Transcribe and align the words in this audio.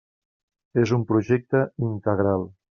És 0.85 0.95
un 0.97 1.05
projecte 1.13 1.63
integral. 1.91 2.51